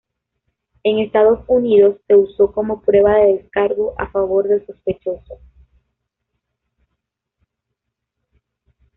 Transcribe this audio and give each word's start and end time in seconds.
En 0.83 0.97
Estados 0.97 1.41
Unidos 1.45 1.97
se 2.07 2.15
usó 2.15 2.51
como 2.51 2.81
prueba 2.81 3.17
de 3.19 3.33
descargo 3.37 3.93
a 3.99 4.09
favor 4.09 4.47
del 4.47 4.65
sospechoso. 4.65 5.39